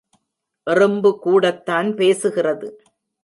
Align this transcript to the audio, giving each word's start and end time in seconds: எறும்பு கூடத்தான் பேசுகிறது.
எறும்பு 0.67 1.19
கூடத்தான் 1.19 1.89
பேசுகிறது. 1.93 2.69